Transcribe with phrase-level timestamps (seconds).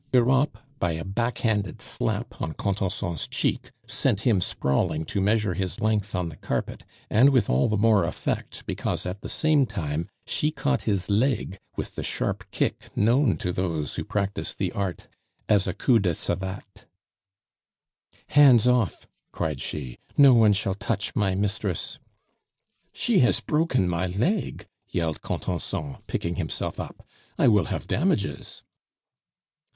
[0.13, 5.79] Europe, by a back handed slap on Contenson's cheek, sent him sprawling to measure his
[5.79, 10.09] length on the carpet, and with all the more effect because at the same time
[10.25, 15.07] she caught his leg with the sharp kick known to those who practise the art
[15.47, 16.87] as a coup de savate.
[18.29, 19.99] "Hands off!" cried she.
[20.17, 21.99] "No one shall touch my mistress."
[22.91, 27.05] "She has broken my leg!" yelled Contenson, picking himself up;
[27.37, 28.63] "I will have damages!"